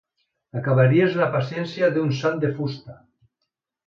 Acabaries 0.59 1.17
la 1.19 1.27
paciència 1.35 1.89
d'un 1.97 2.09
sant 2.21 2.41
de 2.45 2.51
fusta! 2.57 2.97